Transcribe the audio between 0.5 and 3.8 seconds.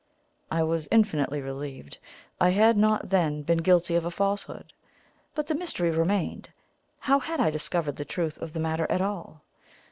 was infinitely relieved. I had not, then, been